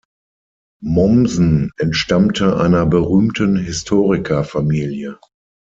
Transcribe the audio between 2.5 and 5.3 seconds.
einer berühmten Historiker-Familie.